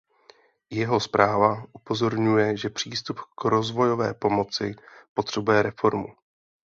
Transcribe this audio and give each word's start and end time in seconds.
Jeho 0.69 0.99
zpráva 0.99 1.63
upozorňuje, 1.73 2.57
že 2.57 2.69
přístup 2.69 3.19
k 3.35 3.45
rozvojové 3.45 4.13
pomoci 4.13 4.75
potřebuje 5.13 5.61
reformu. 5.63 6.07